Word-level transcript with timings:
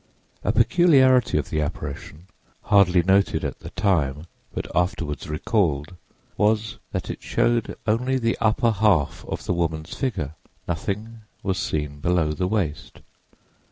A 0.43 0.51
peculiarity 0.51 1.37
of 1.37 1.51
the 1.51 1.61
apparition, 1.61 2.25
hardly 2.63 3.03
noted 3.03 3.45
at 3.45 3.59
the 3.59 3.69
time, 3.69 4.25
but 4.51 4.65
afterward 4.75 5.27
recalled, 5.27 5.93
was 6.37 6.79
that 6.91 7.11
it 7.11 7.21
showed 7.21 7.75
only 7.85 8.17
the 8.17 8.35
upper 8.41 8.71
half 8.71 9.23
of 9.25 9.45
the 9.45 9.53
woman's 9.53 9.93
figure: 9.93 10.33
nothing 10.67 11.19
was 11.43 11.59
seen 11.59 11.99
below 11.99 12.31
the 12.33 12.47
waist. 12.47 13.01